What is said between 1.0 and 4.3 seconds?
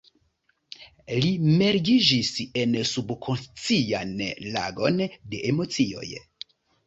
Li mergiĝis en subkonscian